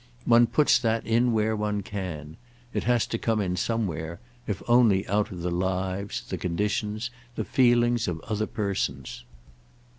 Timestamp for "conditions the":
6.39-7.45